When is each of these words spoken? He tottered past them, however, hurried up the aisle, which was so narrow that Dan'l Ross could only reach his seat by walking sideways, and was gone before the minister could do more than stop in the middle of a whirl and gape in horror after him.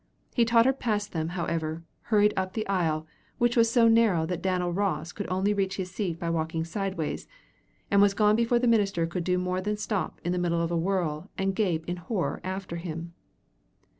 He 0.33 0.45
tottered 0.45 0.79
past 0.79 1.11
them, 1.11 1.27
however, 1.37 1.83
hurried 2.05 2.33
up 2.35 2.53
the 2.53 2.67
aisle, 2.67 3.05
which 3.37 3.55
was 3.55 3.69
so 3.71 3.87
narrow 3.87 4.25
that 4.25 4.41
Dan'l 4.41 4.73
Ross 4.73 5.11
could 5.11 5.27
only 5.29 5.53
reach 5.53 5.75
his 5.75 5.91
seat 5.91 6.17
by 6.19 6.27
walking 6.27 6.65
sideways, 6.65 7.27
and 7.91 8.01
was 8.01 8.15
gone 8.15 8.35
before 8.35 8.57
the 8.57 8.65
minister 8.65 9.05
could 9.05 9.23
do 9.23 9.37
more 9.37 9.61
than 9.61 9.77
stop 9.77 10.19
in 10.23 10.31
the 10.31 10.39
middle 10.39 10.59
of 10.59 10.71
a 10.71 10.75
whirl 10.75 11.29
and 11.37 11.53
gape 11.55 11.87
in 11.87 11.97
horror 11.97 12.41
after 12.43 12.77
him. 12.77 13.13